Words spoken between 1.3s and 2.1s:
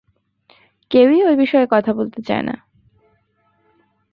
বিষয়ে কথা